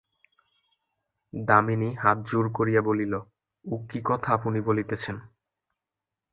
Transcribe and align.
দামিনী 1.33 1.89
হাত 1.95 2.17
জোড় 2.29 2.49
করিয়া 2.57 2.81
বলিল, 2.81 3.13
ও 3.65 3.73
কী 3.89 3.99
কথা 4.05 4.29
আপনি 4.33 4.59
বলিতেছেন? 4.61 5.17